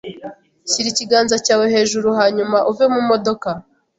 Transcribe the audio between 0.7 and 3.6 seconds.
ikiganza cyawe hejuru hanyuma uve mu modoka.